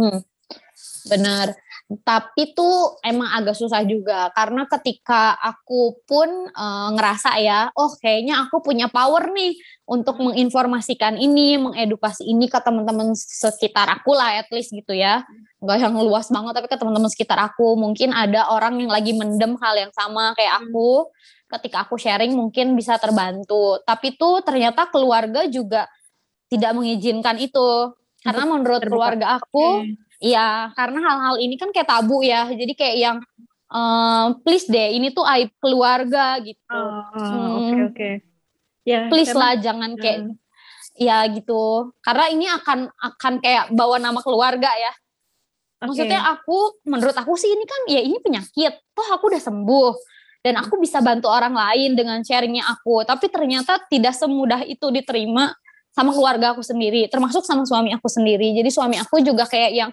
[1.07, 1.55] Bener.
[2.03, 8.43] Tapi tuh emang agak susah juga karena ketika aku pun e, ngerasa ya, oh kayaknya
[8.43, 9.55] aku punya power nih
[9.87, 15.23] untuk menginformasikan ini, mengedukasi ini ke teman-teman sekitar aku lah at least gitu ya.
[15.63, 17.79] Gak yang luas banget tapi ke teman-teman sekitar aku.
[17.79, 20.63] Mungkin ada orang yang lagi mendem hal yang sama kayak hmm.
[20.67, 21.07] aku.
[21.47, 23.79] Ketika aku sharing mungkin bisa terbantu.
[23.87, 25.87] Tapi tuh ternyata keluarga juga
[26.51, 27.95] tidak mengizinkan itu.
[28.19, 32.49] Karena menurut keluarga aku, Iya, karena hal-hal ini kan kayak tabu ya.
[32.49, 33.17] Jadi kayak yang
[33.69, 36.61] uh, please deh, ini tuh aib keluarga gitu.
[36.73, 37.87] Oh, oke oh, hmm.
[37.91, 37.93] oke.
[37.93, 38.13] Okay,
[38.87, 40.35] Ya, please lah jangan kayak uh.
[40.95, 41.91] ya gitu.
[41.99, 44.93] Karena ini akan akan kayak bawa nama keluarga ya.
[45.77, 45.85] Okay.
[45.91, 48.73] Maksudnya aku menurut aku sih ini kan ya ini penyakit.
[48.95, 49.93] Toh aku udah sembuh
[50.39, 53.03] dan aku bisa bantu orang lain dengan sharingnya aku.
[53.03, 55.51] Tapi ternyata tidak semudah itu diterima
[55.91, 58.55] sama keluarga aku sendiri, termasuk sama suami aku sendiri.
[58.55, 59.91] Jadi suami aku juga kayak yang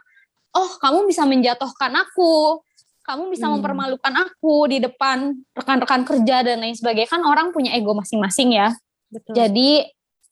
[0.55, 2.63] oh kamu bisa menjatuhkan aku,
[3.05, 3.61] kamu bisa hmm.
[3.61, 7.11] mempermalukan aku di depan rekan-rekan kerja dan lain sebagainya.
[7.11, 8.73] Kan orang punya ego masing-masing ya.
[9.13, 9.37] Betul.
[9.37, 9.85] Jadi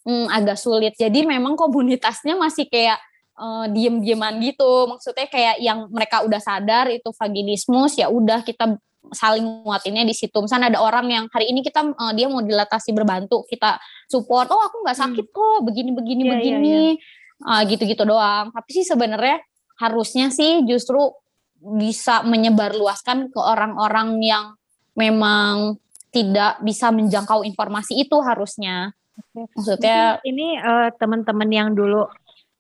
[0.09, 0.97] hmm, agak sulit.
[0.97, 2.97] Jadi memang komunitasnya masih kayak
[3.37, 4.89] uh, diem-dieman gitu.
[4.89, 8.81] Maksudnya kayak yang mereka udah sadar itu vaginismus ya udah kita
[9.13, 10.35] saling nguatinnya di situ.
[10.41, 13.77] Misalnya ada orang yang hari ini kita uh, dia mau dilatasi berbantu, kita
[14.09, 14.49] support.
[14.49, 15.35] Oh aku nggak sakit hmm.
[15.37, 17.61] kok, begini begini yeah, begini, yeah, yeah.
[17.61, 18.49] Uh, gitu-gitu doang.
[18.49, 19.45] Tapi sih sebenarnya
[19.81, 20.99] harusnya sih justru
[21.63, 24.45] bisa menyebarluaskan ke orang-orang yang
[24.99, 25.79] memang
[26.13, 28.93] tidak bisa menjangkau informasi itu harusnya.
[29.33, 32.05] Maksudnya ini uh, teman-teman yang dulu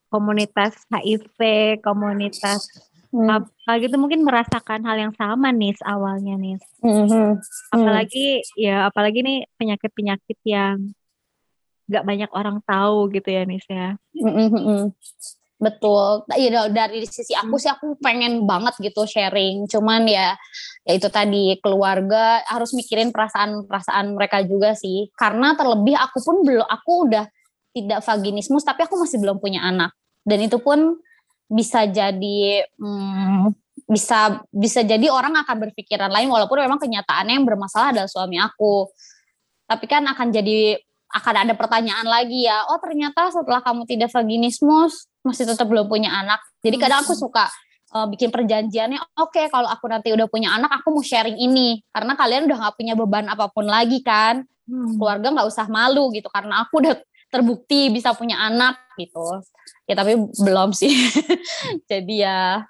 [0.08, 1.36] komunitas HIV,
[1.84, 2.68] komunitas
[3.12, 3.28] hmm.
[3.28, 6.56] apa gitu mungkin merasakan hal yang sama nih awalnya nih.
[6.80, 7.36] Hmm.
[7.72, 10.92] Apalagi ya apalagi nih penyakit-penyakit yang
[11.88, 14.00] nggak banyak orang tahu gitu ya Nis ya.
[14.16, 14.92] Hmm.
[15.62, 16.26] Betul.
[16.34, 19.70] Ya dari sisi aku sih aku pengen banget gitu sharing.
[19.70, 20.34] Cuman ya
[20.82, 25.06] ya itu tadi keluarga harus mikirin perasaan-perasaan mereka juga sih.
[25.14, 27.30] Karena terlebih aku pun belum aku udah
[27.72, 29.94] tidak vaginismus tapi aku masih belum punya anak.
[30.26, 30.98] Dan itu pun
[31.46, 33.54] bisa jadi hmm,
[33.86, 38.90] bisa bisa jadi orang akan berpikiran lain walaupun memang kenyataannya yang bermasalah adalah suami aku.
[39.70, 40.74] Tapi kan akan jadi
[41.12, 42.64] akan ada pertanyaan lagi ya.
[42.72, 46.40] Oh ternyata setelah kamu tidak vaginismus masih tetap belum punya anak.
[46.64, 47.52] Jadi kadang aku suka
[47.92, 48.98] uh, bikin perjanjiannya.
[49.20, 52.58] Oke okay, kalau aku nanti udah punya anak aku mau sharing ini karena kalian udah
[52.58, 54.42] nggak punya beban apa pun lagi kan.
[54.64, 54.96] Hmm.
[54.96, 56.96] Keluarga nggak usah malu gitu karena aku udah
[57.28, 59.44] terbukti bisa punya anak gitu.
[59.84, 60.92] Ya tapi belum sih.
[61.90, 62.64] Jadi ya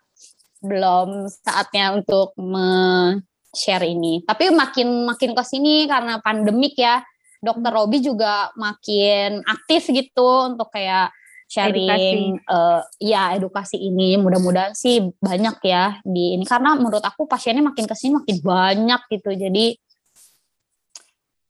[0.63, 4.23] belum saatnya untuk me-share ini.
[4.23, 7.03] Tapi makin makin ke sini karena pandemik ya
[7.43, 11.11] dokter Robi juga makin aktif gitu untuk kayak
[11.51, 12.49] sharing edukasi.
[12.49, 17.85] Uh, ya edukasi ini mudah-mudahan sih banyak ya di ini karena menurut aku pasiennya makin
[17.85, 19.77] ke sini makin banyak gitu jadi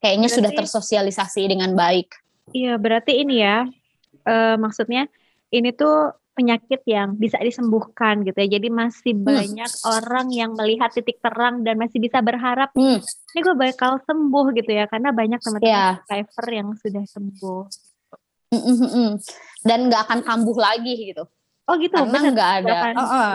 [0.02, 2.11] kayaknya berarti, sudah tersosialisasi dengan baik.
[2.50, 3.62] Iya berarti ini ya
[4.26, 5.07] uh, maksudnya
[5.55, 8.59] ini tuh penyakit yang bisa disembuhkan gitu ya.
[8.59, 9.25] Jadi masih hmm.
[9.25, 12.99] banyak orang yang melihat titik terang dan masih bisa berharap hmm.
[13.05, 16.49] ini gue bakal sembuh gitu ya karena banyak teman-teman yeah.
[16.49, 17.62] yang sudah sembuh.
[18.53, 19.16] Mm
[19.64, 21.25] Dan nggak akan kambuh lagi gitu.
[21.68, 21.97] Oh gitu.
[21.97, 22.73] Karena nggak ada.
[22.92, 23.35] Uh -uh.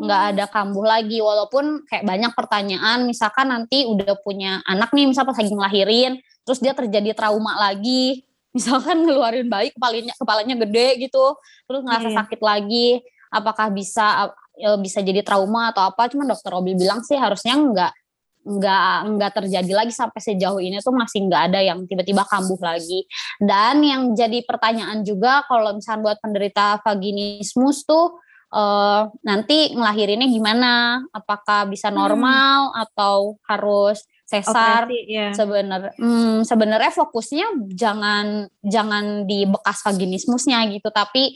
[0.00, 5.30] nggak ada kambuh lagi walaupun kayak banyak pertanyaan misalkan nanti udah punya anak nih misalnya
[5.30, 6.12] pas lagi ngelahirin
[6.48, 8.24] terus dia terjadi trauma lagi
[8.56, 11.38] misalkan ngeluarin bayi kepalanya kepalanya gede gitu
[11.70, 12.16] terus ngerasa yeah.
[12.22, 12.88] sakit lagi
[13.30, 17.92] apakah bisa ya, bisa jadi trauma atau apa cuman dokter Robi bilang sih harusnya enggak
[18.40, 23.04] enggak enggak terjadi lagi sampai sejauh ini tuh masih enggak ada yang tiba-tiba kambuh lagi
[23.38, 28.16] dan yang jadi pertanyaan juga kalau misalnya buat penderita vaginismus tuh
[28.54, 31.96] uh, nanti ngelahirinnya gimana apakah bisa hmm.
[31.96, 32.82] normal hmm.
[32.88, 35.34] atau harus sesar ya.
[35.34, 41.34] sebenarnya hmm, sebenarnya fokusnya jangan jangan di bekas vaginismusnya gitu tapi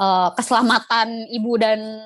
[0.00, 2.00] uh, keselamatan ibu dan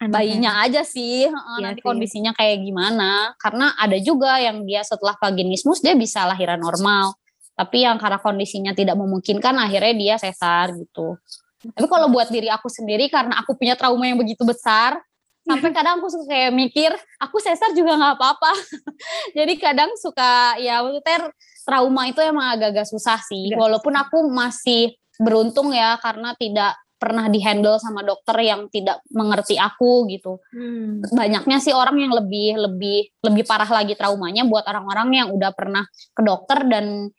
[0.00, 0.12] Anaknya.
[0.12, 1.86] bayinya aja sih uh, nanti sih.
[1.86, 7.12] kondisinya kayak gimana karena ada juga yang dia setelah vaginismus dia bisa lahiran normal
[7.52, 11.20] tapi yang karena kondisinya tidak memungkinkan akhirnya dia sesar gitu
[11.60, 15.00] tapi kalau buat diri aku sendiri karena aku punya trauma yang begitu besar
[15.46, 16.90] sampai kadang aku suka kayak mikir
[17.22, 18.52] aku sesar juga nggak apa-apa
[19.38, 21.30] jadi kadang suka ya maksudnya
[21.62, 23.58] trauma itu emang agak-agak susah sih Gak.
[23.58, 30.08] walaupun aku masih beruntung ya karena tidak pernah dihandle sama dokter yang tidak mengerti aku
[30.08, 31.12] gitu hmm.
[31.12, 35.84] banyaknya sih orang yang lebih lebih lebih parah lagi traumanya buat orang-orang yang udah pernah
[36.16, 37.12] ke dokter dan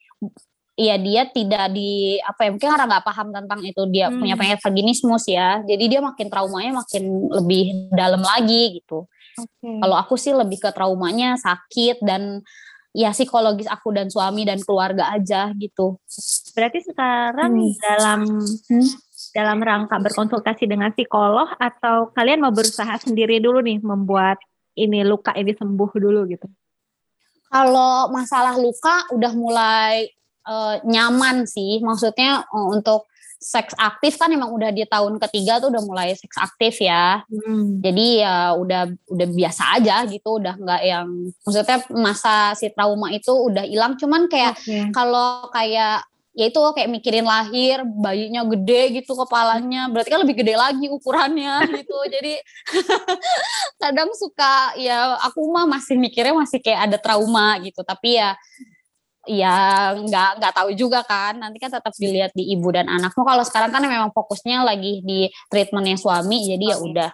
[0.77, 4.21] ya dia tidak di apa ya mungkin karena nggak paham tentang itu dia Hmm.
[4.21, 9.69] punya penyakit vaginismus ya jadi dia makin traumanya makin lebih dalam lagi gitu Oke.
[9.81, 12.45] kalau aku sih lebih ke traumanya sakit dan
[12.93, 15.97] ya psikologis aku dan suami dan keluarga aja gitu
[16.53, 17.73] Berarti sekarang Hmm.
[17.77, 18.19] dalam
[18.69, 18.89] Hmm.
[19.33, 24.37] dalam rangka berkonsultasi dengan psikolog atau kalian mau berusaha sendiri dulu nih membuat
[24.73, 26.45] ini luka ini sembuh dulu gitu.
[27.47, 30.09] Kalau masalah luka udah mulai
[30.47, 33.05] eh, nyaman sih, maksudnya eh, untuk
[33.37, 37.21] seks aktif kan emang udah di tahun ketiga tuh udah mulai seks aktif ya.
[37.29, 37.77] Hmm.
[37.85, 41.07] Jadi ya udah udah biasa aja gitu, udah nggak yang
[41.45, 43.93] maksudnya masa si trauma itu udah hilang.
[43.93, 44.89] Cuman kayak Oke.
[44.89, 46.01] kalau kayak
[46.37, 51.61] ya itu kayak mikirin lahir, bayinya gede gitu kepalanya, berarti kan lebih gede lagi ukurannya
[51.81, 51.97] gitu.
[52.09, 52.33] Jadi
[53.81, 58.33] kadang suka ya aku mah masih mikirnya masih kayak ada trauma gitu, tapi ya
[59.27, 63.43] ya nggak nggak tahu juga kan nanti kan tetap dilihat di ibu dan anakmu kalau
[63.43, 67.11] sekarang kan memang fokusnya lagi di treatmentnya suami jadi ya udah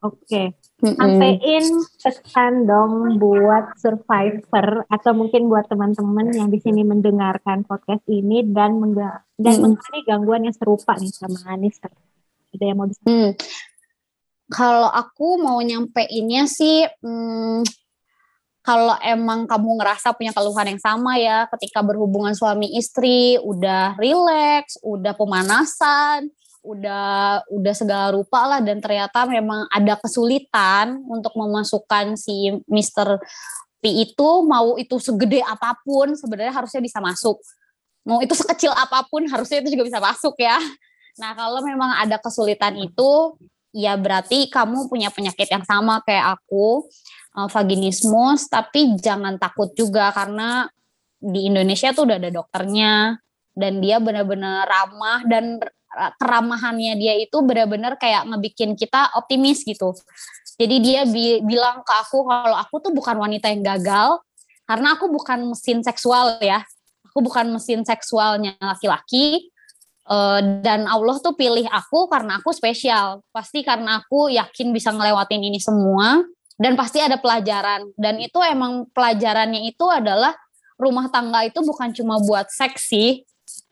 [0.00, 0.56] Oke.
[0.80, 0.96] Mm-mm.
[0.96, 1.64] Sampein
[2.00, 8.80] pesan dong buat survivor atau mungkin buat teman-teman yang di sini mendengarkan podcast ini dan
[8.80, 11.92] mengga- dan mengalami gangguan yang serupa nih sama Anissa.
[12.56, 13.36] Ada yang mau bisa Hmm.
[14.50, 17.60] Kalau aku mau nyampeinnya sih, hmm,
[18.70, 24.78] kalau emang kamu ngerasa punya keluhan yang sama ya, ketika berhubungan suami istri, udah rileks,
[24.86, 26.30] udah pemanasan,
[26.62, 33.18] udah udah segala rupa lah, dan ternyata memang ada kesulitan untuk memasukkan si Mr.
[33.82, 37.42] P itu, mau itu segede apa pun, sebenarnya harusnya bisa masuk.
[38.06, 40.62] Mau itu sekecil apa pun, harusnya itu juga bisa masuk ya.
[41.18, 43.34] Nah, kalau memang ada kesulitan itu,
[43.70, 46.86] ya berarti kamu punya penyakit yang sama kayak aku,
[47.38, 50.66] eh, vaginismus, tapi jangan takut juga karena
[51.20, 53.20] di Indonesia tuh udah ada dokternya
[53.52, 55.60] dan dia benar-benar ramah dan
[55.92, 59.92] ra- keramahannya dia itu benar-benar kayak ngebikin kita optimis gitu.
[60.56, 64.22] Jadi dia bi- bilang ke aku kalau aku tuh bukan wanita yang gagal
[64.64, 66.62] karena aku bukan mesin seksual ya.
[67.10, 69.50] Aku bukan mesin seksualnya laki-laki,
[70.08, 73.20] Eh, dan Allah tuh pilih aku karena aku spesial.
[73.30, 76.24] Pasti karena aku yakin bisa ngelewatin ini semua
[76.56, 77.92] dan pasti ada pelajaran.
[77.94, 80.32] Dan itu emang pelajarannya itu adalah
[80.80, 83.22] rumah tangga itu bukan cuma buat seksi.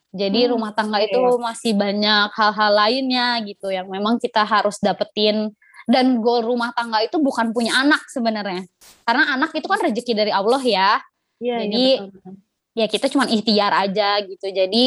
[0.09, 1.09] Jadi Hmm, rumah tangga oke.
[1.11, 5.53] itu masih banyak hal-hal lainnya gitu yang memang kita harus dapetin.
[5.89, 8.69] Dan goal rumah tangga itu bukan punya anak sebenarnya.
[9.09, 11.01] Karena anak itu kan rezeki dari Allah ya
[11.39, 12.35] Iya, Jadi, iya, betul, betul.
[12.75, 14.47] ya kita cuma ikhtiar aja gitu.
[14.51, 14.85] Jadi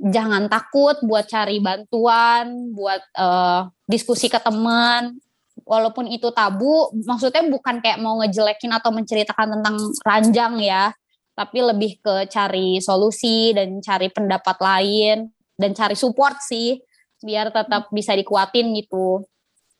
[0.00, 5.20] jangan takut buat cari bantuan, buat eh, diskusi ke teman.
[5.60, 10.90] Walaupun itu tabu, maksudnya bukan kayak mau ngejelekin atau menceritakan tentang ranjang ya,
[11.36, 16.80] tapi lebih ke cari solusi dan cari pendapat lain dan cari support sih,
[17.22, 19.22] biar tetap bisa dikuatin gitu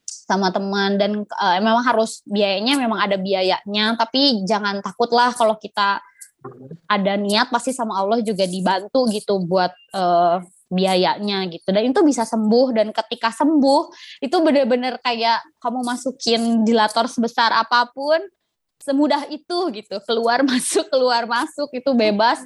[0.05, 5.99] sama teman dan eh, memang harus biayanya memang ada biayanya, tapi jangan takutlah kalau kita
[6.89, 10.37] ada niat pasti sama Allah juga dibantu gitu buat eh,
[10.71, 11.69] biayanya gitu.
[11.75, 13.91] Dan itu bisa sembuh dan ketika sembuh
[14.23, 18.23] itu bener-bener kayak kamu masukin dilator sebesar apa pun
[18.81, 19.99] semudah itu gitu.
[20.07, 22.41] Keluar masuk keluar masuk itu bebas.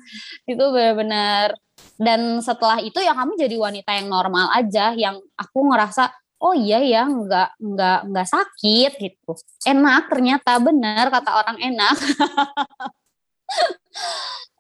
[0.48, 1.54] Itu benar-benar.
[2.00, 6.10] Dan setelah itu ya kamu jadi wanita yang normal aja yang aku ngerasa
[6.42, 9.32] oh iya ya nggak nggak nggak sakit gitu.
[9.68, 11.96] Enak ternyata benar kata orang enak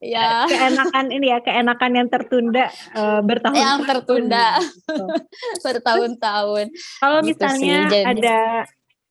[0.04, 4.60] ya Keenakan ini ya, keenakan yang tertunda eh, bertahun yang tertunda.
[4.60, 5.04] Gitu.
[5.64, 6.66] bertahun-tahun.
[7.00, 8.38] Kalau Gitu misalnya sih, ada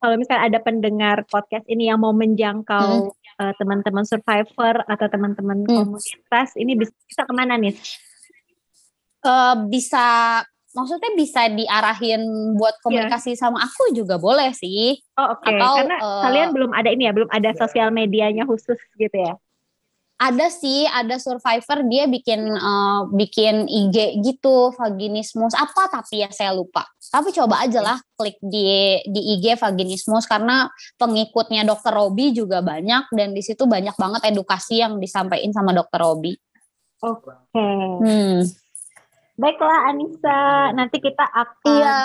[0.03, 3.09] kalau misalnya ada pendengar podcast ini yang mau menjangkau
[3.41, 5.95] eh, teman-teman survivor atau teman-teman Hmm.
[5.95, 7.73] komunitas, ini bisa, bisa ke mana nih?
[9.23, 10.05] Eh, bisa
[10.73, 14.99] maksudnya bisa diarahin buat komunikasi sama aku juga boleh sih.
[15.15, 18.77] Oh oke, Atau, karena eh, kalian belum ada ini ya, belum ada sosial medianya khusus
[18.99, 19.33] gitu ya?
[20.21, 26.54] Ada sih ada survivor dia bikin eh, bikin IG gitu vaginismus apa tapi ya saya
[26.54, 32.61] lupa tapi coba aja lah klik di di IG vaginismus karena pengikutnya dokter Robi juga
[32.61, 36.34] banyak dan di situ banyak banget edukasi yang disampaikan sama dokter Robi
[37.03, 37.36] Oke.
[37.51, 38.64] hmm.
[39.34, 41.97] Baiklah Anissa, nanti kita akan iya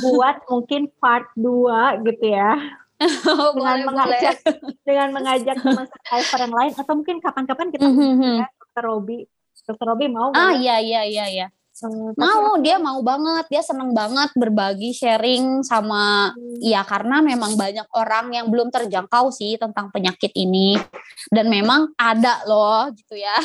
[0.00, 2.56] buat mungkin part 2 gitu ya.
[3.26, 4.36] dengan boleh boleh mengajak
[4.88, 7.96] dengan mengajak teman survivor yang lain atau mungkin kapan-kapan kita Mhm.
[7.96, 9.18] undang ya Dokter Robi.
[9.66, 13.92] Dokter Robi mau ah iya iya iya iya tapi Mau, dia mau banget, dia seneng
[13.92, 16.56] banget berbagi sharing sama Hmm.
[16.64, 20.80] ya karena memang banyak orang yang belum terjangkau sih tentang penyakit ini
[21.28, 23.36] dan memang ada loh gitu ya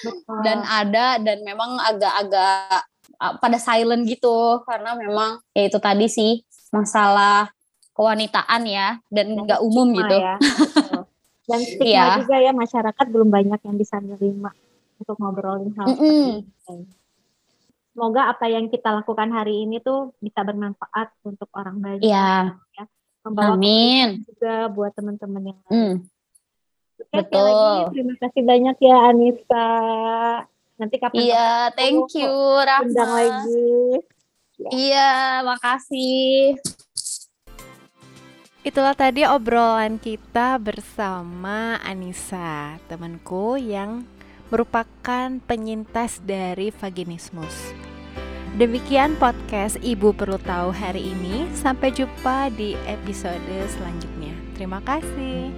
[0.00, 0.40] betul.
[0.40, 2.88] dan ada dan memang agak-agak
[3.20, 6.40] uh, pada silent gitu karena memang ya itu tadi sih
[6.72, 7.52] masalah
[7.98, 10.14] kewanitaan ya dan nggak umum gitu.
[10.14, 10.38] ya.
[11.44, 12.04] Dan stigma Iya.
[12.22, 14.50] juga ya masyarakat belum banyak yang bisa menerima
[15.02, 16.46] untuk ngobrolin hal Mm-mm.
[16.46, 16.86] seperti ini.
[17.90, 22.06] Semoga apa yang kita lakukan hari ini tuh bisa bermanfaat untuk orang banyak.
[22.06, 22.54] Iya,
[23.26, 24.22] Membawa amin.
[24.22, 25.74] juga buat teman-teman yang lain.
[25.74, 25.94] Hmm,
[26.96, 27.42] Oke, betul.
[27.42, 29.68] lagi terima kasih banyak ya Anissa.
[30.78, 33.18] Nanti kapan Iya, thank you undang Rahma.
[33.18, 33.98] lagi.
[34.70, 35.10] Iya,
[35.42, 36.54] makasih.
[38.68, 44.04] Itulah tadi obrolan kita bersama Anissa, temanku yang
[44.52, 47.72] merupakan penyintas dari vaginismus.
[48.60, 51.48] Demikian podcast Ibu Perlu Tahu hari ini.
[51.56, 53.40] Sampai jumpa di episode
[53.72, 54.36] selanjutnya.
[54.52, 55.48] Terima kasih.